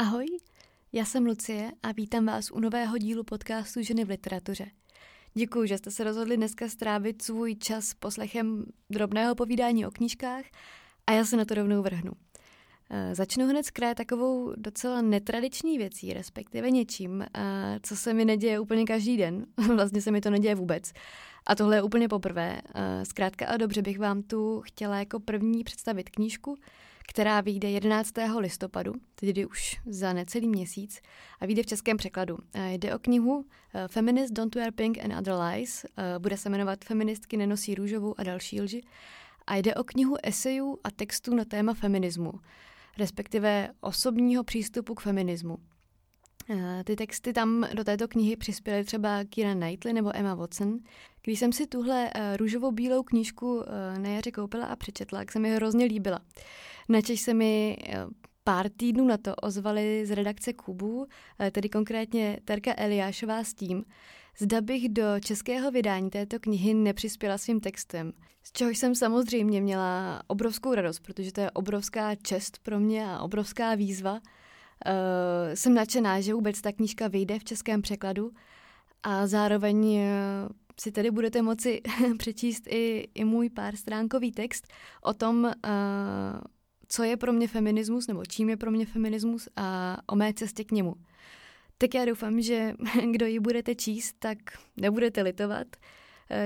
Ahoj, 0.00 0.26
já 0.92 1.04
jsem 1.04 1.26
Lucie 1.26 1.72
a 1.82 1.92
vítám 1.92 2.26
vás 2.26 2.50
u 2.50 2.60
nového 2.60 2.98
dílu 2.98 3.24
podcastu 3.24 3.82
Ženy 3.82 4.04
v 4.04 4.08
literatuře. 4.08 4.66
Děkuji, 5.34 5.68
že 5.68 5.78
jste 5.78 5.90
se 5.90 6.04
rozhodli 6.04 6.36
dneska 6.36 6.68
strávit 6.68 7.22
svůj 7.22 7.54
čas 7.54 7.94
poslechem 7.94 8.64
drobného 8.90 9.34
povídání 9.34 9.86
o 9.86 9.90
knížkách 9.90 10.44
a 11.06 11.12
já 11.12 11.24
se 11.24 11.36
na 11.36 11.44
to 11.44 11.54
rovnou 11.54 11.82
vrhnu. 11.82 12.12
Eh, 12.90 13.14
začnu 13.14 13.48
hned 13.48 13.66
z 13.66 13.70
kraje 13.70 13.94
takovou 13.94 14.52
docela 14.56 15.02
netradiční 15.02 15.78
věcí, 15.78 16.12
respektive 16.12 16.70
něčím, 16.70 17.22
eh, 17.22 17.80
co 17.82 17.96
se 17.96 18.14
mi 18.14 18.24
neděje 18.24 18.60
úplně 18.60 18.84
každý 18.84 19.16
den. 19.16 19.46
Vlastně 19.76 20.02
se 20.02 20.10
mi 20.10 20.20
to 20.20 20.30
neděje 20.30 20.54
vůbec. 20.54 20.92
A 21.46 21.54
tohle 21.54 21.76
je 21.76 21.82
úplně 21.82 22.08
poprvé. 22.08 22.60
Eh, 22.74 23.04
zkrátka 23.04 23.46
a 23.46 23.56
dobře 23.56 23.82
bych 23.82 23.98
vám 23.98 24.22
tu 24.22 24.60
chtěla 24.60 24.98
jako 24.98 25.20
první 25.20 25.64
představit 25.64 26.10
knížku, 26.10 26.56
která 27.10 27.40
vyjde 27.40 27.70
11. 27.70 28.12
listopadu, 28.38 28.92
tedy 29.14 29.46
už 29.46 29.80
za 29.86 30.12
necelý 30.12 30.48
měsíc, 30.48 31.00
a 31.40 31.46
vyjde 31.46 31.62
v 31.62 31.66
českém 31.66 31.96
překladu. 31.96 32.38
Jde 32.68 32.94
o 32.94 32.98
knihu 32.98 33.44
Feminist 33.86 34.32
Don't 34.32 34.54
Wear 34.54 34.72
Pink 34.72 34.98
and 34.98 35.18
Other 35.18 35.34
Lies, 35.34 35.86
bude 36.18 36.36
se 36.36 36.48
jmenovat 36.48 36.84
Feministky 36.84 37.36
nenosí 37.36 37.74
růžovou 37.74 38.14
a 38.20 38.22
další 38.22 38.60
lži, 38.60 38.82
a 39.46 39.56
jde 39.56 39.74
o 39.74 39.84
knihu 39.84 40.16
esejů 40.22 40.78
a 40.84 40.90
textů 40.90 41.34
na 41.34 41.44
téma 41.44 41.74
feminismu 41.74 42.32
respektive 42.98 43.68
osobního 43.80 44.44
přístupu 44.44 44.94
k 44.94 45.00
feminismu. 45.00 45.58
Eh, 46.50 46.84
ty 46.84 46.96
texty 46.96 47.32
tam 47.32 47.66
do 47.74 47.84
této 47.84 48.08
knihy 48.08 48.36
přispěly 48.36 48.84
třeba 48.84 49.24
Kira 49.24 49.54
Knightley 49.54 49.94
nebo 49.94 50.16
Emma 50.16 50.34
Watson. 50.34 50.78
Když 51.28 51.38
jsem 51.38 51.52
si 51.52 51.66
tuhle 51.66 52.10
eh, 52.14 52.36
růžovou 52.36 52.72
bílou 52.72 53.02
knížku 53.02 53.62
eh, 53.62 53.98
na 53.98 54.08
jaře 54.08 54.30
koupila 54.30 54.66
a 54.66 54.76
přečetla, 54.76 55.18
tak 55.18 55.32
se 55.32 55.38
mi 55.38 55.54
hrozně 55.54 55.84
líbila. 55.84 56.20
Načež 56.88 57.20
se 57.20 57.34
mi 57.34 57.76
pár 58.44 58.68
týdnů 58.68 59.06
na 59.06 59.16
to 59.16 59.34
ozvali 59.34 60.06
z 60.06 60.10
redakce 60.10 60.52
Kubu, 60.52 61.06
tedy 61.52 61.68
konkrétně 61.68 62.40
Terka 62.44 62.74
Eliášová 62.76 63.44
s 63.44 63.54
tím, 63.54 63.84
zda 64.38 64.60
bych 64.60 64.88
do 64.88 65.02
českého 65.24 65.70
vydání 65.70 66.10
této 66.10 66.38
knihy 66.40 66.74
nepřispěla 66.74 67.38
svým 67.38 67.60
textem. 67.60 68.12
Z 68.42 68.52
čehož 68.52 68.78
jsem 68.78 68.94
samozřejmě 68.94 69.60
měla 69.60 70.22
obrovskou 70.26 70.74
radost, 70.74 71.00
protože 71.00 71.32
to 71.32 71.40
je 71.40 71.50
obrovská 71.50 72.14
čest 72.14 72.58
pro 72.62 72.80
mě 72.80 73.06
a 73.10 73.20
obrovská 73.20 73.74
výzva. 73.74 74.12
Uh, 74.12 74.20
jsem 75.54 75.74
nadšená, 75.74 76.20
že 76.20 76.34
vůbec 76.34 76.60
ta 76.60 76.72
knížka 76.72 77.08
vyjde 77.08 77.38
v 77.38 77.44
českém 77.44 77.82
překladu 77.82 78.30
a 79.02 79.26
zároveň 79.26 80.00
si 80.80 80.92
tedy 80.92 81.10
budete 81.10 81.42
moci 81.42 81.80
přečíst 82.18 82.66
i, 82.66 83.08
i 83.14 83.24
můj 83.24 83.50
pár 83.50 83.76
stránkový 83.76 84.32
text 84.32 84.66
o 85.02 85.14
tom, 85.14 85.44
uh, 85.44 85.50
co 86.88 87.02
je 87.02 87.16
pro 87.16 87.32
mě 87.32 87.48
feminismus, 87.48 88.06
nebo 88.06 88.24
čím 88.24 88.48
je 88.48 88.56
pro 88.56 88.70
mě 88.70 88.86
feminismus 88.86 89.48
a 89.56 89.96
o 90.06 90.16
mé 90.16 90.34
cestě 90.34 90.64
k 90.64 90.72
němu. 90.72 90.94
Tak 91.78 91.94
já 91.94 92.04
doufám, 92.04 92.40
že 92.40 92.74
kdo 93.10 93.26
ji 93.26 93.40
budete 93.40 93.74
číst, 93.74 94.16
tak 94.18 94.38
nebudete 94.76 95.22
litovat, 95.22 95.66
eh, 95.76 95.80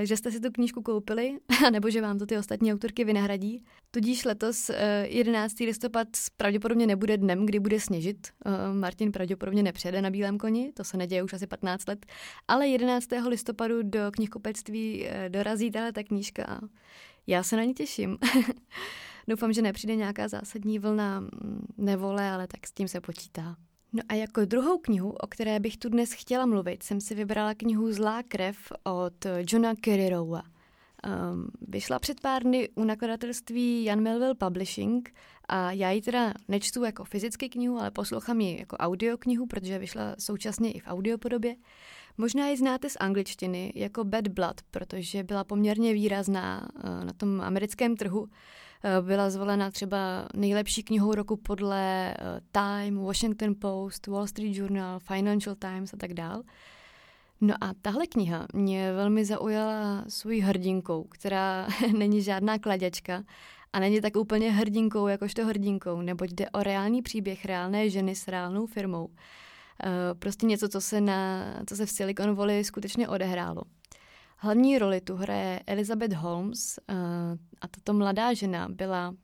že 0.03 0.17
jste 0.17 0.31
si 0.31 0.39
tu 0.39 0.51
knížku 0.51 0.81
koupili, 0.81 1.37
nebo 1.71 1.89
že 1.89 2.01
vám 2.01 2.19
to 2.19 2.25
ty 2.25 2.37
ostatní 2.37 2.73
autorky 2.73 3.03
vynahradí. 3.03 3.65
Tudíž 3.91 4.25
letos 4.25 4.71
11. 5.03 5.61
Eh, 5.61 5.65
listopad 5.65 6.07
pravděpodobně 6.37 6.87
nebude 6.87 7.17
dnem, 7.17 7.45
kdy 7.45 7.59
bude 7.59 7.79
sněžit. 7.79 8.27
Eh, 8.45 8.73
Martin 8.73 9.11
pravděpodobně 9.11 9.63
nepřijede 9.63 10.01
na 10.01 10.09
bílém 10.09 10.37
koni, 10.37 10.71
to 10.73 10.83
se 10.83 10.97
neděje 10.97 11.23
už 11.23 11.33
asi 11.33 11.47
15 11.47 11.87
let, 11.87 12.05
ale 12.47 12.67
11. 12.67 13.27
listopadu 13.27 13.83
do 13.83 13.99
knihkupectví 14.11 15.07
dorazí 15.29 15.71
tahle 15.71 15.91
ta 15.91 16.03
knížka 16.03 16.45
a 16.45 16.59
já 17.27 17.43
se 17.43 17.55
na 17.55 17.63
ní 17.63 17.73
těším. 17.73 18.17
Doufám, 19.27 19.53
že 19.53 19.61
nepřijde 19.61 19.95
nějaká 19.95 20.27
zásadní 20.27 20.79
vlna 20.79 21.19
mm, 21.19 21.65
nevole, 21.77 22.29
ale 22.29 22.47
tak 22.47 22.67
s 22.67 22.71
tím 22.71 22.87
se 22.87 23.01
počítá. 23.01 23.55
No 23.95 24.01
a 24.09 24.13
jako 24.13 24.45
druhou 24.45 24.77
knihu, 24.77 25.11
o 25.11 25.27
které 25.27 25.59
bych 25.59 25.77
tu 25.77 25.89
dnes 25.89 26.11
chtěla 26.11 26.45
mluvit, 26.45 26.83
jsem 26.83 27.01
si 27.01 27.15
vybrala 27.15 27.53
knihu 27.53 27.91
Zlá 27.91 28.23
krev 28.23 28.57
od 28.83 29.25
Johna 29.51 29.75
Kerryrowa. 29.75 30.43
Um, 31.31 31.47
vyšla 31.67 31.99
před 31.99 32.19
pár 32.19 32.43
dny 32.43 32.69
u 32.75 32.83
nakladatelství 32.83 33.83
Jan 33.83 34.01
Melville 34.01 34.35
Publishing 34.35 35.13
a 35.47 35.71
já 35.71 35.91
ji 35.91 36.01
teda 36.01 36.33
nečtu 36.47 36.83
jako 36.83 37.03
fyzicky 37.03 37.49
knihu, 37.49 37.79
ale 37.79 37.91
poslouchám 37.91 38.41
ji 38.41 38.59
jako 38.59 38.77
audioknihu, 38.77 39.45
protože 39.45 39.79
vyšla 39.79 40.15
současně 40.19 40.71
i 40.71 40.79
v 40.79 40.87
audiopodobě. 40.87 41.55
Možná 42.17 42.47
ji 42.47 42.57
znáte 42.57 42.89
z 42.89 42.97
angličtiny 42.99 43.73
jako 43.75 44.03
Bad 44.03 44.27
Blood, 44.27 44.61
protože 44.71 45.23
byla 45.23 45.43
poměrně 45.43 45.93
výrazná 45.93 46.67
uh, 46.75 47.05
na 47.05 47.13
tom 47.13 47.41
americkém 47.41 47.95
trhu. 47.97 48.27
Eh, 48.85 49.01
byla 49.01 49.29
zvolena 49.29 49.71
třeba 49.71 50.27
nejlepší 50.33 50.83
knihou 50.83 51.15
roku 51.15 51.35
podle 51.35 52.13
eh, 52.13 52.15
Time, 52.51 52.97
Washington 52.97 53.55
Post, 53.61 54.07
Wall 54.07 54.27
Street 54.27 54.55
Journal, 54.55 54.99
Financial 54.99 55.55
Times 55.55 55.93
a 55.93 55.97
tak 55.97 56.13
dál. 56.13 56.43
No 57.41 57.53
a 57.61 57.73
tahle 57.81 58.07
kniha 58.07 58.47
mě 58.53 58.93
velmi 58.93 59.25
zaujala 59.25 60.05
svojí 60.07 60.41
hrdinkou, 60.41 61.03
která 61.03 61.67
není 61.97 62.21
žádná 62.21 62.59
kladěčka 62.59 63.23
a 63.73 63.79
není 63.79 64.01
tak 64.01 64.15
úplně 64.15 64.51
hrdinkou 64.51 65.07
jakožto 65.07 65.45
hrdinkou, 65.45 66.01
neboť 66.01 66.29
jde 66.29 66.49
o 66.49 66.63
reálný 66.63 67.01
příběh 67.01 67.45
reálné 67.45 67.89
ženy 67.89 68.15
s 68.15 68.27
reálnou 68.27 68.65
firmou. 68.65 69.09
Eh, 69.83 69.89
prostě 70.13 70.45
něco, 70.45 70.69
co 70.69 70.81
se, 70.81 71.01
na, 71.01 71.45
co 71.69 71.75
se 71.75 71.85
v 71.85 71.89
Silicon 71.89 72.35
Valley 72.35 72.63
skutečně 72.63 73.07
odehrálo. 73.07 73.61
Hlavní 74.43 74.79
roli 74.79 75.01
tu 75.01 75.15
hraje 75.15 75.59
Elizabeth 75.67 76.13
Holmes 76.13 76.79
uh, 76.89 76.95
a 77.61 77.67
tato 77.67 77.93
mladá 77.93 78.33
žena 78.33 78.69
byla 78.69 79.15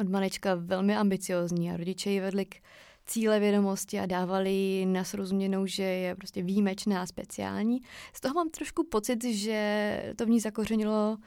od 0.00 0.08
malička 0.08 0.54
velmi 0.54 0.96
ambiciozní 0.96 1.70
a 1.70 1.76
rodiče 1.76 2.10
ji 2.10 2.20
vedli 2.20 2.44
k 2.44 2.56
cíle 3.06 3.40
vědomosti 3.40 4.00
a 4.00 4.06
dávali 4.06 4.50
jí 4.50 4.86
na 4.86 5.04
srozuměnou, 5.04 5.66
že 5.66 5.82
je 5.82 6.14
prostě 6.14 6.42
výjimečná 6.42 7.02
a 7.02 7.06
speciální. 7.06 7.80
Z 8.12 8.20
toho 8.20 8.34
mám 8.34 8.50
trošku 8.50 8.84
pocit, 8.84 9.24
že 9.24 10.12
to 10.16 10.26
v 10.26 10.30
ní 10.30 10.40
zakořenilo 10.40 11.18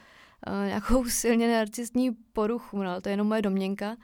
uh, 0.48 0.66
nějakou 0.66 1.06
silně 1.10 1.58
narcistní 1.58 2.12
poruchu, 2.12 2.78
no, 2.84 2.90
ale 2.92 3.02
to 3.02 3.10
je 3.10 3.14
jenom 3.14 3.28
moje 3.28 3.42
domněnka, 3.42 3.90
uh, 3.92 3.98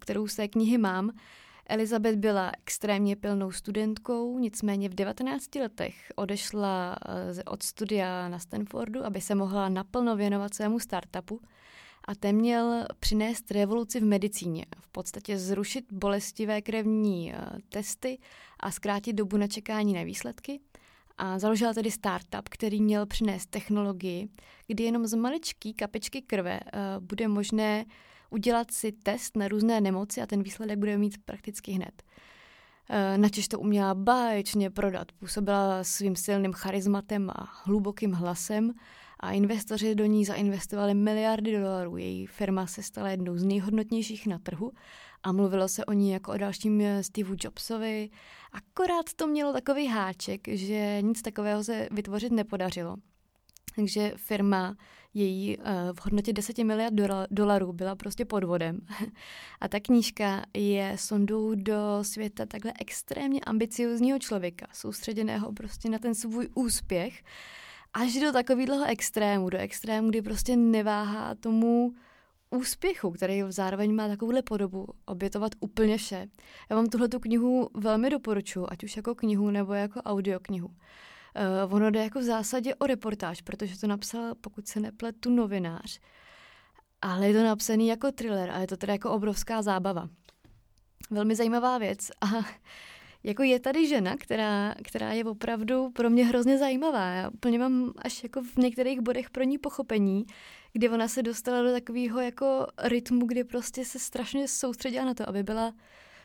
kterou 0.00 0.26
z 0.26 0.36
té 0.36 0.48
knihy 0.48 0.78
mám. 0.78 1.10
Elizabeth 1.68 2.16
byla 2.16 2.52
extrémně 2.66 3.16
pilnou 3.16 3.52
studentkou, 3.52 4.38
nicméně 4.38 4.88
v 4.88 4.94
19 4.94 5.54
letech 5.54 6.12
odešla 6.16 6.96
eh, 7.38 7.44
od 7.44 7.62
studia 7.62 8.28
na 8.28 8.38
Stanfordu, 8.38 9.04
aby 9.04 9.20
se 9.20 9.34
mohla 9.34 9.68
naplno 9.68 10.16
věnovat 10.16 10.54
svému 10.54 10.80
startupu 10.80 11.40
a 12.04 12.14
ten 12.14 12.36
měl 12.36 12.84
přinést 13.00 13.50
revoluci 13.50 14.00
v 14.00 14.04
medicíně, 14.04 14.66
v 14.80 14.88
podstatě 14.88 15.38
zrušit 15.38 15.84
bolestivé 15.92 16.62
krevní 16.62 17.34
eh, 17.34 17.38
testy 17.68 18.18
a 18.60 18.70
zkrátit 18.70 19.12
dobu 19.12 19.36
na 19.36 19.46
čekání 19.46 19.92
na 19.92 20.02
výsledky. 20.02 20.60
A 21.18 21.38
založila 21.38 21.74
tedy 21.74 21.90
startup, 21.90 22.48
který 22.50 22.82
měl 22.82 23.06
přinést 23.06 23.46
technologii, 23.46 24.28
kdy 24.66 24.84
jenom 24.84 25.06
z 25.06 25.14
maličký 25.14 25.74
kapičky 25.74 26.22
krve 26.22 26.60
eh, 26.60 26.80
bude 27.00 27.28
možné 27.28 27.84
udělat 28.30 28.70
si 28.70 28.92
test 28.92 29.36
na 29.36 29.48
různé 29.48 29.80
nemoci 29.80 30.20
a 30.20 30.26
ten 30.26 30.42
výsledek 30.42 30.78
bude 30.78 30.98
mít 30.98 31.18
prakticky 31.24 31.72
hned. 31.72 32.02
Eh, 32.90 33.18
Načež 33.18 33.48
to 33.48 33.60
uměla 33.60 33.94
báječně 33.94 34.70
prodat. 34.70 35.12
Působila 35.12 35.84
svým 35.84 36.16
silným 36.16 36.52
charizmatem 36.52 37.30
a 37.30 37.48
hlubokým 37.64 38.12
hlasem 38.12 38.72
a 39.20 39.32
investoři 39.32 39.94
do 39.94 40.04
ní 40.04 40.24
zainvestovali 40.24 40.94
miliardy 40.94 41.60
dolarů. 41.60 41.96
Její 41.96 42.26
firma 42.26 42.66
se 42.66 42.82
stala 42.82 43.10
jednou 43.10 43.36
z 43.36 43.44
nejhodnotnějších 43.44 44.26
na 44.26 44.38
trhu 44.38 44.72
a 45.22 45.32
mluvilo 45.32 45.68
se 45.68 45.84
o 45.84 45.92
ní 45.92 46.10
jako 46.10 46.32
o 46.32 46.36
dalším 46.36 46.82
Steve 47.00 47.36
Jobsovi. 47.40 48.10
Akorát 48.52 49.14
to 49.16 49.26
mělo 49.26 49.52
takový 49.52 49.86
háček, 49.86 50.48
že 50.48 50.98
nic 51.02 51.22
takového 51.22 51.64
se 51.64 51.88
vytvořit 51.90 52.32
nepodařilo. 52.32 52.96
Takže 53.76 54.12
firma 54.16 54.76
její 55.14 55.56
uh, 55.56 55.64
v 55.92 56.04
hodnotě 56.04 56.32
10 56.32 56.58
miliard 56.58 56.94
dolarů 57.30 57.72
byla 57.72 57.94
prostě 57.94 58.24
podvodem. 58.24 58.80
A 59.60 59.68
ta 59.68 59.80
knížka 59.80 60.44
je 60.54 60.92
sondou 60.98 61.54
do 61.54 61.98
světa 62.02 62.46
takhle 62.46 62.72
extrémně 62.80 63.40
ambiciozního 63.40 64.18
člověka, 64.18 64.66
soustředěného 64.72 65.52
prostě 65.52 65.90
na 65.90 65.98
ten 65.98 66.14
svůj 66.14 66.48
úspěch, 66.54 67.22
až 67.94 68.14
do 68.14 68.32
takového 68.32 68.84
extrému, 68.86 69.50
do 69.50 69.58
extrému, 69.58 70.08
kdy 70.08 70.22
prostě 70.22 70.56
neváhá 70.56 71.34
tomu 71.34 71.94
úspěchu, 72.50 73.10
který 73.10 73.42
zároveň 73.48 73.94
má 73.94 74.08
takovouhle 74.08 74.42
podobu, 74.42 74.86
obětovat 75.06 75.52
úplně 75.60 75.96
vše. 75.96 76.26
Já 76.70 76.76
vám 76.76 76.86
tuhle 76.86 77.08
knihu 77.08 77.70
velmi 77.74 78.10
doporučuji, 78.10 78.66
ať 78.70 78.84
už 78.84 78.96
jako 78.96 79.14
knihu 79.14 79.50
nebo 79.50 79.72
jako 79.72 80.00
audioknihu. 80.02 80.70
Uh, 81.66 81.74
ono 81.74 81.90
jde 81.90 82.02
jako 82.02 82.18
v 82.18 82.22
zásadě 82.22 82.74
o 82.74 82.86
reportáž, 82.86 83.40
protože 83.40 83.80
to 83.80 83.86
napsal, 83.86 84.34
pokud 84.40 84.68
se 84.68 84.80
nepletu, 84.80 85.30
novinář. 85.30 86.00
Ale 87.02 87.28
je 87.28 87.34
to 87.34 87.44
napsaný 87.44 87.88
jako 87.88 88.12
thriller 88.12 88.50
a 88.50 88.58
je 88.58 88.66
to 88.66 88.76
teda 88.76 88.92
jako 88.92 89.10
obrovská 89.10 89.62
zábava. 89.62 90.08
Velmi 91.10 91.34
zajímavá 91.34 91.78
věc. 91.78 92.10
A 92.20 92.26
jako 93.24 93.42
je 93.42 93.60
tady 93.60 93.88
žena, 93.88 94.16
která, 94.16 94.74
která 94.84 95.12
je 95.12 95.24
opravdu 95.24 95.90
pro 95.90 96.10
mě 96.10 96.26
hrozně 96.26 96.58
zajímavá. 96.58 97.06
Já 97.10 97.30
úplně 97.30 97.58
mám 97.58 97.92
až 97.96 98.22
jako 98.22 98.42
v 98.42 98.56
některých 98.56 99.00
bodech 99.00 99.30
pro 99.30 99.42
ní 99.44 99.58
pochopení, 99.58 100.26
kdy 100.72 100.88
ona 100.88 101.08
se 101.08 101.22
dostala 101.22 101.62
do 101.62 101.72
takového 101.72 102.20
jako 102.20 102.66
rytmu, 102.78 103.26
kdy 103.26 103.44
prostě 103.44 103.84
se 103.84 103.98
strašně 103.98 104.48
soustředila 104.48 105.04
na 105.04 105.14
to, 105.14 105.28
aby 105.28 105.42
byla 105.42 105.72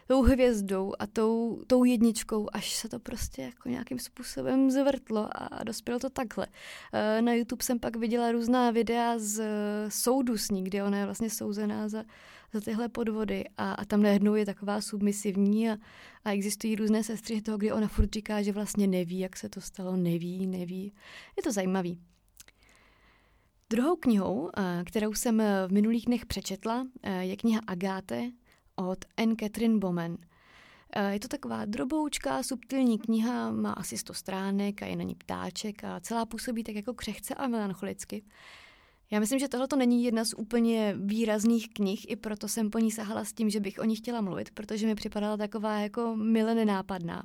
tou 0.07 0.21
hvězdou 0.21 0.93
a 0.99 1.07
tou, 1.07 1.61
tou 1.67 1.83
jedničkou, 1.83 2.47
až 2.53 2.75
se 2.75 2.89
to 2.89 2.99
prostě 2.99 3.41
jako 3.41 3.69
nějakým 3.69 3.99
způsobem 3.99 4.71
zvrtlo 4.71 5.29
a 5.33 5.63
dospělo 5.63 5.99
to 5.99 6.09
takhle. 6.09 6.47
Eh, 6.93 7.21
na 7.21 7.33
YouTube 7.33 7.63
jsem 7.63 7.79
pak 7.79 7.95
viděla 7.95 8.31
různá 8.31 8.71
videa 8.71 9.13
z 9.17 9.39
eh, 9.39 9.91
soudu 9.91 10.37
s 10.37 10.49
ní, 10.49 10.63
kde 10.63 10.83
ona 10.83 10.97
je 10.97 11.05
vlastně 11.05 11.29
souzená 11.29 11.89
za, 11.89 12.03
za 12.53 12.61
tyhle 12.61 12.89
podvody 12.89 13.43
a, 13.57 13.73
a 13.73 13.85
tam 13.85 14.01
najednou 14.01 14.35
je 14.35 14.45
taková 14.45 14.81
submisivní 14.81 15.69
a, 15.69 15.77
a 16.25 16.31
existují 16.31 16.75
různé 16.75 17.03
sestry 17.03 17.41
toho, 17.41 17.57
kdy 17.57 17.71
ona 17.71 17.87
furt 17.87 18.13
říká, 18.13 18.41
že 18.41 18.51
vlastně 18.51 18.87
neví, 18.87 19.19
jak 19.19 19.37
se 19.37 19.49
to 19.49 19.61
stalo, 19.61 19.95
neví, 19.95 20.47
neví. 20.47 20.93
Je 21.37 21.43
to 21.43 21.51
zajímavý. 21.51 21.99
Druhou 23.69 23.95
knihou, 23.95 24.49
eh, 24.57 24.83
kterou 24.85 25.13
jsem 25.13 25.43
v 25.67 25.71
minulých 25.71 26.05
dnech 26.05 26.25
přečetla, 26.25 26.87
je 27.19 27.37
kniha 27.37 27.61
Agáte 27.67 28.31
od 28.75 29.05
Anne 29.17 29.35
Catherine 29.39 29.77
Bowman. 29.79 30.17
Je 31.09 31.19
to 31.19 31.27
taková 31.27 31.65
droboučká, 31.65 32.43
subtilní 32.43 32.99
kniha, 32.99 33.51
má 33.51 33.71
asi 33.71 33.97
100 33.97 34.13
stránek 34.13 34.83
a 34.83 34.85
je 34.85 34.95
na 34.95 35.03
ní 35.03 35.15
ptáček 35.15 35.83
a 35.83 35.99
celá 35.99 36.25
působí 36.25 36.63
tak 36.63 36.75
jako 36.75 36.93
křehce 36.93 37.35
a 37.35 37.47
melancholicky. 37.47 38.23
Já 39.11 39.19
myslím, 39.19 39.39
že 39.39 39.47
tohle 39.47 39.67
to 39.67 39.75
není 39.75 40.03
jedna 40.03 40.25
z 40.25 40.33
úplně 40.33 40.95
výrazných 40.97 41.69
knih, 41.69 42.11
i 42.11 42.15
proto 42.15 42.47
jsem 42.47 42.69
po 42.69 42.79
ní 42.79 42.91
sahala 42.91 43.25
s 43.25 43.33
tím, 43.33 43.49
že 43.49 43.59
bych 43.59 43.79
o 43.79 43.83
ní 43.83 43.95
chtěla 43.95 44.21
mluvit, 44.21 44.51
protože 44.51 44.87
mi 44.87 44.95
připadala 44.95 45.37
taková 45.37 45.79
jako 45.79 46.15
mile 46.15 46.55
nenápadná. 46.55 47.23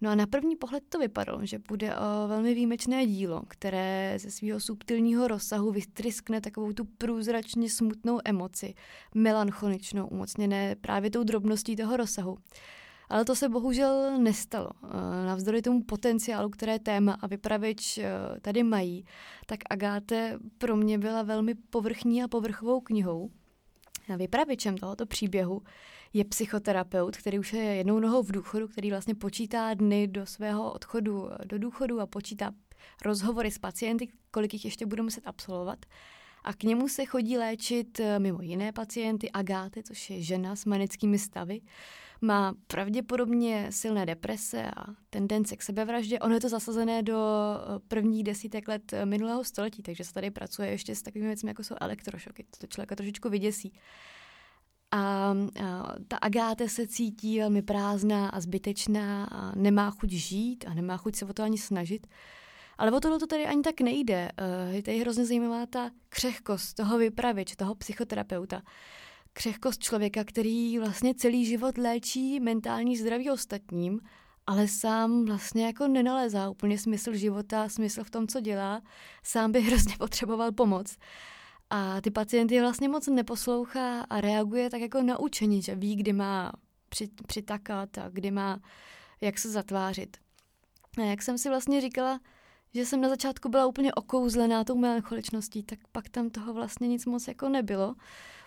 No 0.00 0.10
a 0.10 0.14
na 0.14 0.26
první 0.26 0.56
pohled 0.56 0.84
to 0.88 0.98
vypadalo, 0.98 1.46
že 1.46 1.58
bude 1.68 1.96
o 1.96 2.28
velmi 2.28 2.54
výjimečné 2.54 3.06
dílo, 3.06 3.42
které 3.48 4.14
ze 4.18 4.30
svého 4.30 4.60
subtilního 4.60 5.28
rozsahu 5.28 5.72
vystryskne 5.72 6.40
takovou 6.40 6.72
tu 6.72 6.84
průzračně 6.84 7.70
smutnou 7.70 8.18
emoci, 8.24 8.74
melancholičnou, 9.14 10.06
umocněné 10.06 10.76
právě 10.76 11.10
tou 11.10 11.24
drobností 11.24 11.76
toho 11.76 11.96
rozsahu. 11.96 12.38
Ale 13.08 13.24
to 13.24 13.34
se 13.34 13.48
bohužel 13.48 14.18
nestalo. 14.18 14.70
Navzdory 15.26 15.62
tomu 15.62 15.82
potenciálu, 15.82 16.50
které 16.50 16.78
téma 16.78 17.12
a 17.20 17.26
vypravěč 17.26 17.98
eh, 17.98 18.10
tady 18.40 18.62
mají, 18.62 19.04
tak 19.46 19.60
Agáte 19.70 20.38
pro 20.58 20.76
mě 20.76 20.98
byla 20.98 21.22
velmi 21.22 21.54
povrchní 21.54 22.22
a 22.22 22.28
povrchovou 22.28 22.80
knihou. 22.80 23.30
Vypravěčem 24.16 24.78
tohoto 24.78 25.06
příběhu 25.06 25.62
je 26.16 26.24
psychoterapeut, 26.24 27.16
který 27.16 27.38
už 27.38 27.52
je 27.52 27.62
jednou 27.62 27.98
nohou 27.98 28.22
v 28.22 28.32
důchodu, 28.32 28.68
který 28.68 28.90
vlastně 28.90 29.14
počítá 29.14 29.74
dny 29.74 30.08
do 30.08 30.26
svého 30.26 30.72
odchodu 30.72 31.28
do 31.44 31.58
důchodu 31.58 32.00
a 32.00 32.06
počítá 32.06 32.52
rozhovory 33.04 33.50
s 33.50 33.58
pacienty, 33.58 34.08
kolik 34.30 34.52
jich 34.52 34.64
ještě 34.64 34.86
budu 34.86 35.02
muset 35.02 35.26
absolvovat. 35.26 35.78
A 36.44 36.52
k 36.52 36.62
němu 36.62 36.88
se 36.88 37.04
chodí 37.04 37.38
léčit 37.38 38.00
eh, 38.00 38.18
mimo 38.18 38.42
jiné 38.42 38.72
pacienty 38.72 39.30
Agáty, 39.30 39.82
což 39.82 40.10
je 40.10 40.22
žena 40.22 40.56
s 40.56 40.64
manickými 40.64 41.18
stavy. 41.18 41.60
Má 42.20 42.54
pravděpodobně 42.66 43.66
silné 43.70 44.06
deprese 44.06 44.70
a 44.76 44.84
tendence 45.10 45.56
k 45.56 45.62
sebevraždě. 45.62 46.18
Ono 46.18 46.34
je 46.34 46.40
to 46.40 46.48
zasazené 46.48 47.02
do 47.02 47.16
eh, 47.16 47.78
prvních 47.88 48.24
desítek 48.24 48.68
let 48.68 48.92
eh, 48.92 49.06
minulého 49.06 49.44
století, 49.44 49.82
takže 49.82 50.04
se 50.04 50.14
tady 50.14 50.30
pracuje 50.30 50.70
ještě 50.70 50.94
s 50.94 51.02
takovými 51.02 51.28
věcmi, 51.28 51.50
jako 51.50 51.64
jsou 51.64 51.74
elektrošoky. 51.80 52.46
To 52.58 52.66
člověka 52.66 52.96
trošičku 52.96 53.28
vyděsí. 53.28 53.72
A, 54.96 55.30
a 55.64 55.94
ta 56.08 56.16
Agáte 56.16 56.68
se 56.68 56.86
cítí 56.86 57.38
velmi 57.38 57.62
prázdná 57.62 58.28
a 58.28 58.40
zbytečná 58.40 59.24
a 59.24 59.52
nemá 59.54 59.90
chuť 59.90 60.10
žít 60.10 60.64
a 60.68 60.74
nemá 60.74 60.96
chuť 60.96 61.16
se 61.16 61.24
o 61.24 61.32
to 61.32 61.42
ani 61.42 61.58
snažit. 61.58 62.06
Ale 62.78 62.92
o 62.92 63.00
tohle 63.00 63.18
to 63.18 63.26
tady 63.26 63.46
ani 63.46 63.62
tak 63.62 63.80
nejde. 63.80 64.28
Uh, 64.68 64.74
je 64.74 64.82
tady 64.82 64.98
hrozně 64.98 65.26
zajímavá 65.26 65.66
ta 65.66 65.90
křehkost 66.08 66.74
toho 66.74 66.98
vypravěče, 66.98 67.56
toho 67.56 67.74
psychoterapeuta. 67.74 68.62
Křehkost 69.32 69.82
člověka, 69.82 70.24
který 70.24 70.78
vlastně 70.78 71.14
celý 71.14 71.44
život 71.44 71.78
léčí 71.78 72.40
mentální 72.40 72.96
zdraví 72.96 73.30
ostatním, 73.30 74.00
ale 74.46 74.68
sám 74.68 75.24
vlastně 75.24 75.66
jako 75.66 75.88
nenalezá 75.88 76.50
úplně 76.50 76.78
smysl 76.78 77.14
života, 77.14 77.68
smysl 77.68 78.04
v 78.04 78.10
tom, 78.10 78.26
co 78.26 78.40
dělá. 78.40 78.82
Sám 79.22 79.52
by 79.52 79.60
hrozně 79.60 79.94
potřeboval 79.98 80.52
pomoc. 80.52 80.96
A 81.70 82.00
ty 82.00 82.10
pacienty 82.10 82.60
vlastně 82.60 82.88
moc 82.88 83.06
neposlouchá 83.06 84.00
a 84.00 84.20
reaguje 84.20 84.70
tak 84.70 84.80
jako 84.80 85.02
naučení, 85.02 85.62
že 85.62 85.74
ví, 85.74 85.96
kdy 85.96 86.12
má 86.12 86.52
přitakat 87.26 87.98
a 87.98 88.08
kdy 88.08 88.30
má 88.30 88.60
jak 89.20 89.38
se 89.38 89.50
zatvářit. 89.50 90.16
A 90.98 91.00
jak 91.00 91.22
jsem 91.22 91.38
si 91.38 91.48
vlastně 91.48 91.80
říkala, 91.80 92.20
že 92.74 92.86
jsem 92.86 93.00
na 93.00 93.08
začátku 93.08 93.48
byla 93.48 93.66
úplně 93.66 93.94
okouzlená 93.94 94.64
tou 94.64 94.76
melancholičností, 94.76 95.62
tak 95.62 95.78
pak 95.92 96.08
tam 96.08 96.30
toho 96.30 96.54
vlastně 96.54 96.88
nic 96.88 97.06
moc 97.06 97.28
jako 97.28 97.48
nebylo. 97.48 97.94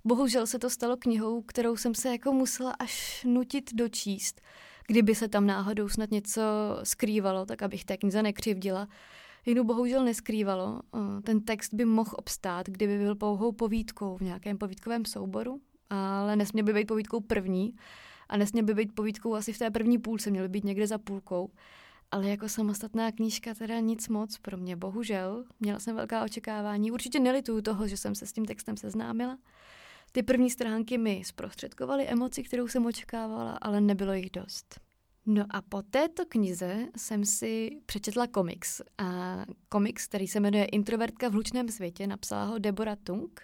Bohužel 0.06 0.48
se 0.48 0.60
to 0.60 0.70
stalo 0.70 0.98
knihou, 0.98 1.42
kterou 1.42 1.78
jsem 1.78 1.96
se 1.96 2.10
jako 2.10 2.34
musela 2.34 2.72
až 2.72 3.26
nutit 3.28 3.74
dočíst. 3.74 4.42
Kdyby 4.88 5.16
se 5.16 5.28
tam 5.28 5.46
náhodou 5.46 5.90
snad 5.90 6.12
něco 6.12 6.42
skrývalo, 6.84 7.46
tak 7.46 7.62
abych 7.62 7.86
té 7.86 7.98
knize 7.98 8.24
nekřivdila, 8.24 8.88
Jinou 9.46 9.64
bohužel 9.64 10.06
neskrývalo. 10.06 10.80
Ten 11.24 11.42
text 11.42 11.74
by 11.74 11.86
mohl 11.86 12.12
obstát, 12.16 12.70
kdyby 12.70 12.98
byl 12.98 13.16
pouhou 13.16 13.52
povídkou 13.52 14.18
v 14.18 14.22
nějakém 14.22 14.58
povídkovém 14.58 15.06
souboru, 15.06 15.62
ale 15.90 16.36
nesměl 16.36 16.66
by 16.66 16.74
být 16.74 16.88
povídkou 16.88 17.20
první 17.20 17.76
a 18.30 18.38
nesměl 18.38 18.66
by 18.66 18.74
být 18.74 18.96
povídkou 18.96 19.36
asi 19.36 19.54
v 19.54 19.60
té 19.60 19.72
první 19.72 19.98
půlce, 19.98 20.32
měl 20.32 20.44
by 20.44 20.50
být 20.50 20.64
někde 20.64 20.88
za 20.88 20.98
půlkou. 20.98 21.52
Ale 22.12 22.30
jako 22.30 22.50
samostatná 22.50 23.12
knížka 23.12 23.54
teda 23.54 23.80
nic 23.80 24.08
moc 24.10 24.38
pro 24.38 24.58
mě, 24.58 24.76
bohužel. 24.76 25.46
Měla 25.60 25.80
jsem 25.80 25.96
velká 25.96 26.24
očekávání. 26.24 26.92
Určitě 26.92 27.20
nelituju 27.20 27.62
toho, 27.62 27.88
že 27.88 27.98
jsem 27.98 28.16
se 28.16 28.26
s 28.26 28.34
tím 28.34 28.46
textem 28.46 28.78
seznámila. 28.78 29.38
Ty 30.12 30.24
první 30.24 30.50
stránky 30.50 30.98
mi 30.98 31.22
zprostředkovaly 31.26 32.08
emoci, 32.08 32.44
kterou 32.44 32.68
jsem 32.68 32.86
očekávala, 32.86 33.58
ale 33.62 33.82
nebylo 33.82 34.14
jich 34.14 34.32
dost. 34.32 34.80
No 35.32 35.46
a 35.50 35.62
po 35.62 35.82
této 35.82 36.26
knize 36.26 36.88
jsem 36.98 37.26
si 37.26 37.70
přečetla 37.86 38.28
komiks. 38.28 38.82
A 38.98 39.38
komiks, 39.70 40.08
který 40.08 40.28
se 40.28 40.40
jmenuje 40.40 40.66
Introvertka 40.66 41.30
v 41.30 41.32
hlučném 41.32 41.70
světě, 41.70 42.08
napsala 42.08 42.46
ho 42.46 42.60
Deborah 42.60 42.98
Tung. 43.04 43.42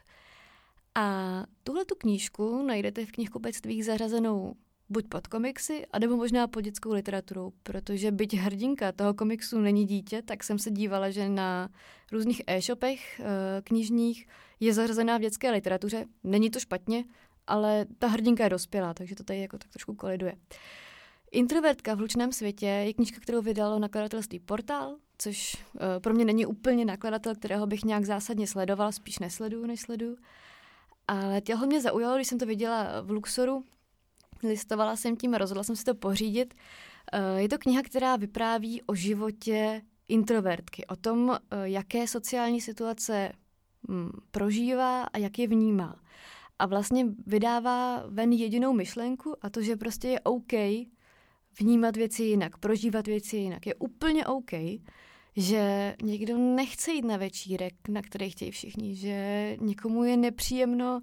A 0.95 1.43
tuhle 1.63 1.85
tu 1.85 1.95
knížku 1.95 2.61
najdete 2.61 3.05
v 3.05 3.11
knihkupectvích 3.11 3.85
zařazenou 3.85 4.55
buď 4.89 5.07
pod 5.07 5.27
komiksy, 5.27 5.85
anebo 5.91 6.17
možná 6.17 6.47
pod 6.47 6.61
dětskou 6.61 6.93
literaturu, 6.93 7.53
protože 7.63 8.11
byť 8.11 8.33
hrdinka 8.33 8.91
toho 8.91 9.13
komiksu 9.13 9.59
není 9.59 9.85
dítě, 9.85 10.21
tak 10.21 10.43
jsem 10.43 10.59
se 10.59 10.71
dívala, 10.71 11.09
že 11.09 11.29
na 11.29 11.69
různých 12.11 12.41
e-shopech 12.47 13.19
eh, 13.19 13.25
knižních 13.63 14.27
je 14.59 14.73
zařazená 14.73 15.17
v 15.17 15.21
dětské 15.21 15.51
literatuře. 15.51 16.05
Není 16.23 16.49
to 16.49 16.59
špatně, 16.59 17.05
ale 17.47 17.85
ta 17.99 18.07
hrdinka 18.07 18.43
je 18.43 18.49
dospělá, 18.49 18.93
takže 18.93 19.15
to 19.15 19.23
tady 19.23 19.39
jako 19.39 19.57
tak 19.57 19.71
trošku 19.71 19.95
koliduje. 19.95 20.33
Uh, 20.33 20.39
Introvertka 21.31 21.95
v 21.95 21.97
hlučném 21.97 22.31
světě 22.31 22.65
je 22.65 22.93
knižka, 22.93 23.19
kterou 23.19 23.41
vydalo 23.41 23.79
nakladatelství 23.79 24.39
Portál, 24.39 24.95
což 25.17 25.57
uh, 25.73 25.81
pro 25.99 26.13
mě 26.13 26.25
není 26.25 26.45
úplně 26.45 26.85
nakladatel, 26.85 27.35
kterého 27.35 27.67
bych 27.67 27.83
nějak 27.83 28.05
zásadně 28.05 28.47
sledoval, 28.47 28.91
spíš 28.91 29.19
nesleduju, 29.19 29.65
než 29.65 29.81
sleduju. 29.81 30.17
Ale 31.07 31.41
těho 31.41 31.65
mě 31.65 31.81
zaujalo, 31.81 32.15
když 32.15 32.27
jsem 32.27 32.39
to 32.39 32.45
viděla 32.45 33.01
v 33.01 33.11
Luxoru, 33.11 33.63
listovala 34.43 34.95
jsem 34.95 35.15
tím 35.15 35.35
a 35.35 35.37
rozhodla 35.37 35.63
jsem 35.63 35.75
si 35.75 35.83
to 35.83 35.95
pořídit. 35.95 36.53
Uh, 36.53 37.39
je 37.39 37.49
to 37.49 37.57
kniha, 37.57 37.81
která 37.81 38.15
vypráví 38.15 38.81
o 38.81 38.95
životě 38.95 39.81
introvertky, 40.07 40.85
o 40.85 40.95
tom, 40.95 41.29
uh, 41.29 41.37
jaké 41.63 42.07
sociální 42.07 42.61
situace 42.61 43.31
um, 43.89 44.11
prožívá 44.31 45.03
a 45.03 45.17
jak 45.17 45.39
je 45.39 45.47
vnímá. 45.47 45.99
A 46.59 46.65
vlastně 46.65 47.05
vydává 47.27 48.03
ven 48.07 48.31
jedinou 48.31 48.73
myšlenku 48.73 49.35
a 49.41 49.49
to, 49.49 49.61
že 49.61 49.75
prostě 49.75 50.07
je 50.07 50.19
OK 50.19 50.53
vnímat 51.59 51.97
věci 51.97 52.23
jinak, 52.23 52.57
prožívat 52.57 53.07
věci 53.07 53.37
jinak. 53.37 53.65
Je 53.65 53.75
úplně 53.75 54.25
OK, 54.25 54.51
že 55.35 55.95
někdo 56.03 56.37
nechce 56.37 56.91
jít 56.91 57.05
na 57.05 57.17
večírek, 57.17 57.73
na 57.87 58.01
který 58.01 58.29
chtějí 58.29 58.51
všichni, 58.51 58.95
že 58.95 59.57
někomu 59.61 60.03
je 60.03 60.17
nepříjemno 60.17 61.01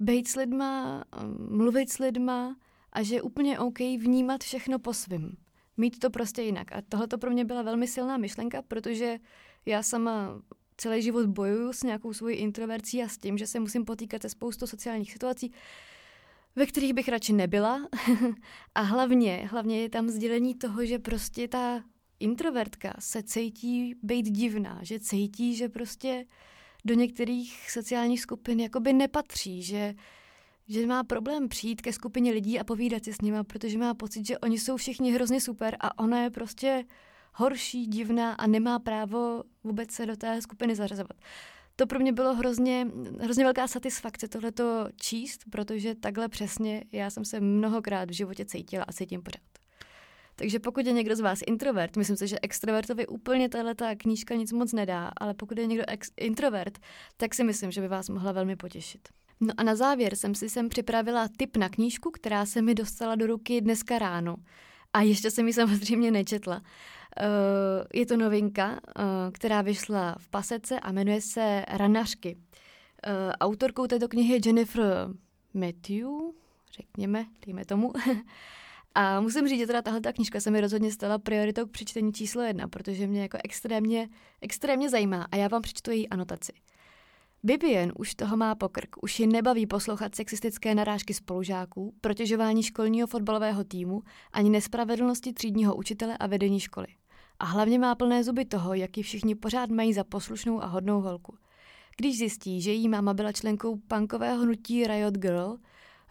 být 0.00 0.28
s 0.28 0.36
lidma, 0.36 1.04
mluvit 1.48 1.92
s 1.92 1.98
lidma 1.98 2.56
a 2.92 3.02
že 3.02 3.14
je 3.14 3.22
úplně 3.22 3.58
OK 3.58 3.78
vnímat 3.78 4.44
všechno 4.44 4.78
po 4.78 4.94
svým. 4.94 5.36
Mít 5.76 5.98
to 5.98 6.10
prostě 6.10 6.42
jinak. 6.42 6.72
A 6.72 6.82
tohle 6.88 7.06
to 7.08 7.18
pro 7.18 7.30
mě 7.30 7.44
byla 7.44 7.62
velmi 7.62 7.86
silná 7.86 8.16
myšlenka, 8.16 8.62
protože 8.62 9.18
já 9.66 9.82
sama 9.82 10.42
celý 10.76 11.02
život 11.02 11.26
bojuju 11.26 11.72
s 11.72 11.82
nějakou 11.82 12.12
svojí 12.12 12.36
introvercí 12.36 13.02
a 13.02 13.08
s 13.08 13.18
tím, 13.18 13.38
že 13.38 13.46
se 13.46 13.60
musím 13.60 13.84
potýkat 13.84 14.22
se 14.22 14.28
spoustou 14.28 14.66
sociálních 14.66 15.12
situací, 15.12 15.52
ve 16.56 16.66
kterých 16.66 16.94
bych 16.94 17.08
radši 17.08 17.32
nebyla. 17.32 17.88
a 18.74 18.80
hlavně, 18.80 19.48
hlavně 19.50 19.82
je 19.82 19.90
tam 19.90 20.08
sdělení 20.08 20.54
toho, 20.54 20.86
že 20.86 20.98
prostě 20.98 21.48
ta 21.48 21.82
introvertka 22.20 22.94
se 22.98 23.22
cítí 23.22 23.94
být 24.02 24.26
divná, 24.26 24.78
že 24.82 25.00
cítí, 25.00 25.54
že 25.54 25.68
prostě 25.68 26.24
do 26.84 26.94
některých 26.94 27.70
sociálních 27.70 28.20
skupin 28.20 28.60
jakoby 28.60 28.92
nepatří, 28.92 29.62
že, 29.62 29.94
že 30.68 30.86
má 30.86 31.04
problém 31.04 31.48
přijít 31.48 31.82
ke 31.82 31.92
skupině 31.92 32.32
lidí 32.32 32.60
a 32.60 32.64
povídat 32.64 33.04
si 33.04 33.12
s 33.12 33.20
nimi, 33.20 33.38
protože 33.44 33.78
má 33.78 33.94
pocit, 33.94 34.26
že 34.26 34.38
oni 34.38 34.58
jsou 34.58 34.76
všichni 34.76 35.12
hrozně 35.12 35.40
super 35.40 35.76
a 35.80 35.98
ona 35.98 36.22
je 36.22 36.30
prostě 36.30 36.84
horší, 37.34 37.86
divná 37.86 38.32
a 38.32 38.46
nemá 38.46 38.78
právo 38.78 39.42
vůbec 39.64 39.90
se 39.90 40.06
do 40.06 40.16
té 40.16 40.42
skupiny 40.42 40.74
zařazovat. 40.74 41.16
To 41.80 41.86
pro 41.86 41.98
mě 41.98 42.12
bylo 42.12 42.34
hrozně, 42.34 42.86
hrozně 43.20 43.44
velká 43.44 43.68
satisfakce 43.68 44.28
tohleto 44.28 44.88
číst, 44.96 45.40
protože 45.50 45.94
takhle 45.94 46.28
přesně 46.28 46.84
já 46.92 47.10
jsem 47.10 47.24
se 47.24 47.40
mnohokrát 47.40 48.10
v 48.10 48.12
životě 48.12 48.44
cítila 48.44 48.84
a 48.88 48.92
cítím 48.92 49.22
pořád. 49.22 49.42
Takže 50.36 50.58
pokud 50.58 50.86
je 50.86 50.92
někdo 50.92 51.16
z 51.16 51.20
vás 51.20 51.38
introvert, 51.46 51.96
myslím 51.96 52.16
si, 52.16 52.28
že 52.28 52.38
extrovertovi 52.42 53.06
úplně 53.06 53.48
tahle 53.48 53.74
knížka 53.96 54.34
nic 54.34 54.52
moc 54.52 54.72
nedá, 54.72 55.10
ale 55.20 55.34
pokud 55.34 55.58
je 55.58 55.66
někdo 55.66 55.84
ex- 55.88 56.12
introvert, 56.16 56.78
tak 57.16 57.34
si 57.34 57.44
myslím, 57.44 57.70
že 57.70 57.80
by 57.80 57.88
vás 57.88 58.08
mohla 58.08 58.32
velmi 58.32 58.56
potěšit. 58.56 59.08
No 59.40 59.54
a 59.56 59.62
na 59.62 59.74
závěr 59.74 60.16
jsem 60.16 60.34
si 60.34 60.48
sem 60.48 60.68
připravila 60.68 61.28
tip 61.36 61.56
na 61.56 61.68
knížku, 61.68 62.10
která 62.10 62.46
se 62.46 62.62
mi 62.62 62.74
dostala 62.74 63.14
do 63.14 63.26
ruky 63.26 63.60
dneska 63.60 63.98
ráno. 63.98 64.36
A 64.92 65.00
ještě 65.00 65.30
jsem 65.30 65.46
ji 65.46 65.52
samozřejmě 65.52 66.10
nečetla. 66.10 66.62
Eh, 67.16 67.98
je 67.98 68.06
to 68.06 68.16
novinka, 68.16 68.80
eh, 68.88 69.02
která 69.32 69.62
vyšla 69.62 70.16
v 70.18 70.28
pasece 70.28 70.80
a 70.80 70.92
jmenuje 70.92 71.20
se 71.20 71.64
Ranařky. 71.68 72.36
Eh, 73.06 73.32
autorkou 73.32 73.86
této 73.86 74.08
knihy 74.08 74.32
je 74.32 74.40
Jennifer 74.46 75.08
Matthew, 75.54 76.06
řekněme, 76.72 77.26
dejme 77.46 77.64
tomu. 77.64 77.92
A 78.94 79.20
musím 79.20 79.48
říct, 79.48 79.58
že 79.58 79.66
teda 79.66 79.82
tahle 79.82 80.00
ta 80.00 80.12
knížka 80.12 80.40
se 80.40 80.50
mi 80.50 80.60
rozhodně 80.60 80.92
stala 80.92 81.18
prioritou 81.18 81.66
k 81.66 81.70
přečtení 81.70 82.12
číslo 82.12 82.42
jedna, 82.42 82.68
protože 82.68 83.06
mě 83.06 83.22
jako 83.22 83.38
extrémně, 83.44 84.08
extrémně 84.40 84.90
zajímá 84.90 85.26
a 85.32 85.36
já 85.36 85.48
vám 85.48 85.62
přečtu 85.62 85.90
její 85.90 86.08
anotaci. 86.08 86.52
Vivian 87.42 87.92
už 87.98 88.14
toho 88.14 88.36
má 88.36 88.54
pokrk, 88.54 89.02
už 89.02 89.20
ji 89.20 89.26
nebaví 89.26 89.66
poslouchat 89.66 90.14
sexistické 90.14 90.74
narážky 90.74 91.14
spolužáků, 91.14 91.94
protěžování 92.00 92.62
školního 92.62 93.06
fotbalového 93.06 93.64
týmu, 93.64 94.02
ani 94.32 94.50
nespravedlnosti 94.50 95.32
třídního 95.32 95.76
učitele 95.76 96.16
a 96.18 96.26
vedení 96.26 96.60
školy. 96.60 96.86
A 97.40 97.44
hlavně 97.44 97.78
má 97.78 97.94
plné 97.94 98.24
zuby 98.24 98.44
toho, 98.44 98.74
jak 98.74 98.96
ji 98.96 99.02
všichni 99.02 99.34
pořád 99.34 99.70
mají 99.70 99.92
za 99.92 100.04
poslušnou 100.04 100.62
a 100.62 100.66
hodnou 100.66 101.00
holku. 101.00 101.38
Když 101.96 102.18
zjistí, 102.18 102.62
že 102.62 102.70
její 102.70 102.88
máma 102.88 103.14
byla 103.14 103.32
členkou 103.32 103.76
punkového 103.76 104.42
hnutí 104.42 104.86
Riot 104.86 105.14
Girl, 105.14 105.58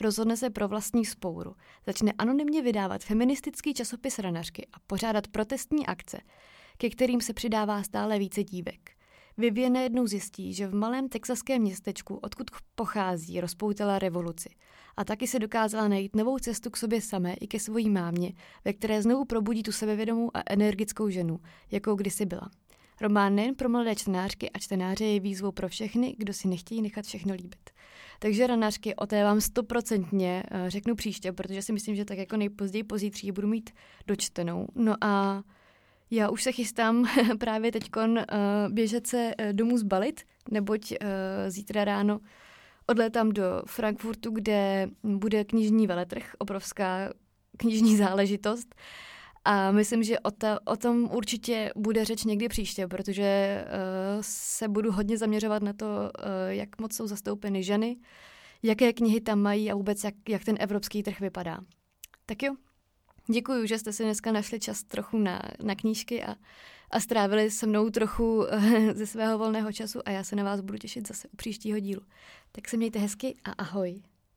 rozhodne 0.01 0.37
se 0.37 0.49
pro 0.49 0.67
vlastní 0.67 1.05
spouru. 1.05 1.55
Začne 1.87 2.11
anonymně 2.17 2.61
vydávat 2.61 3.03
feministický 3.03 3.73
časopis 3.73 4.19
Ranařky 4.19 4.67
a 4.73 4.77
pořádat 4.87 5.27
protestní 5.27 5.87
akce, 5.87 6.17
ke 6.77 6.89
kterým 6.89 7.21
se 7.21 7.33
přidává 7.33 7.83
stále 7.83 8.19
více 8.19 8.43
dívek. 8.43 8.91
Vivien 9.39 9.73
najednou 9.73 10.07
zjistí, 10.07 10.53
že 10.53 10.67
v 10.67 10.73
malém 10.73 11.09
texaském 11.09 11.61
městečku, 11.61 12.15
odkud 12.15 12.51
pochází, 12.75 13.41
rozpoutala 13.41 13.99
revoluci. 13.99 14.49
A 14.97 15.03
taky 15.03 15.27
se 15.27 15.39
dokázala 15.39 15.87
najít 15.87 16.15
novou 16.15 16.39
cestu 16.39 16.69
k 16.69 16.77
sobě 16.77 17.01
samé 17.01 17.33
i 17.33 17.47
ke 17.47 17.59
svojí 17.59 17.89
mámě, 17.89 18.33
ve 18.65 18.73
které 18.73 19.01
znovu 19.01 19.25
probudí 19.25 19.63
tu 19.63 19.71
sebevědomou 19.71 20.31
a 20.33 20.41
energickou 20.49 21.09
ženu, 21.09 21.39
jakou 21.71 21.95
kdysi 21.95 22.25
byla. 22.25 22.49
Román 23.01 23.35
nejen 23.35 23.55
pro 23.55 23.69
mladé 23.69 23.95
čtenářky 23.95 24.49
a 24.49 24.59
čtenáře 24.59 25.05
je 25.05 25.19
výzvou 25.19 25.51
pro 25.51 25.67
všechny, 25.69 26.15
kdo 26.17 26.33
si 26.33 26.47
nechtějí 26.47 26.81
nechat 26.81 27.05
všechno 27.05 27.33
líbit. 27.33 27.69
Takže 28.19 28.47
ranářky 28.47 28.95
o 28.95 29.07
té 29.07 29.23
vám 29.23 29.41
stoprocentně 29.41 30.43
eh, 30.51 30.69
řeknu 30.69 30.95
příště, 30.95 31.31
protože 31.31 31.61
si 31.61 31.73
myslím, 31.73 31.95
že 31.95 32.05
tak 32.05 32.17
jako 32.17 32.37
nejpozději 32.37 32.83
pozítří 32.83 33.31
budu 33.31 33.47
mít 33.47 33.69
dočtenou. 34.07 34.67
No 34.75 34.95
a 35.01 35.43
já 36.11 36.29
už 36.29 36.43
se 36.43 36.51
chystám 36.51 37.07
právě 37.39 37.71
teď 37.71 37.89
uh, 37.95 38.13
běžet 38.69 39.07
se 39.07 39.31
uh, 39.39 39.53
domů 39.53 39.77
zbalit, 39.77 40.21
neboť 40.51 40.91
uh, 40.91 41.07
zítra 41.47 41.85
ráno 41.85 42.19
odlétám 42.89 43.31
do 43.31 43.61
Frankfurtu, 43.65 44.31
kde 44.31 44.89
bude 45.03 45.43
knižní 45.43 45.87
veletrh, 45.87 46.35
obrovská 46.37 47.13
knižní 47.57 47.97
záležitost. 48.05 48.75
A 49.45 49.71
myslím, 49.71 50.03
že 50.03 50.19
o, 50.19 50.31
ta, 50.31 50.59
o 50.65 50.75
tom 50.75 51.09
určitě 51.11 51.71
bude 51.75 52.05
řeč 52.05 52.23
někdy 52.23 52.47
příště, 52.47 52.87
protože 52.87 53.63
uh, 53.65 54.21
se 54.21 54.67
budu 54.67 54.91
hodně 54.91 55.17
zaměřovat 55.17 55.63
na 55.63 55.73
to, 55.73 55.85
uh, 55.85 56.23
jak 56.47 56.81
moc 56.81 56.95
jsou 56.95 57.07
zastoupeny 57.07 57.63
ženy, 57.63 57.97
jaké 58.63 58.93
knihy 58.93 59.21
tam 59.21 59.39
mají 59.39 59.71
a 59.71 59.75
vůbec 59.75 60.03
jak, 60.03 60.13
jak 60.29 60.43
ten 60.43 60.55
evropský 60.59 61.03
trh 61.03 61.19
vypadá. 61.19 61.59
Tak 62.25 62.43
jo, 62.43 62.55
Děkuji, 63.31 63.67
že 63.67 63.79
jste 63.79 63.93
si 63.93 64.03
dneska 64.03 64.31
našli 64.31 64.59
čas 64.59 64.83
trochu 64.83 65.17
na, 65.17 65.41
na 65.63 65.75
knížky 65.75 66.23
a, 66.23 66.35
a 66.91 66.99
strávili 66.99 67.51
se 67.51 67.67
mnou 67.67 67.89
trochu 67.89 68.45
ze 68.93 69.07
svého 69.07 69.37
volného 69.37 69.73
času 69.73 69.99
a 70.05 70.11
já 70.11 70.23
se 70.23 70.35
na 70.35 70.43
vás 70.43 70.61
budu 70.61 70.77
těšit 70.77 71.07
zase 71.07 71.27
u 71.27 71.35
příštího 71.35 71.79
dílu. 71.79 72.01
Tak 72.51 72.67
se 72.67 72.77
mějte 72.77 72.99
hezky 72.99 73.35
a 73.45 73.51
ahoj. 73.51 74.01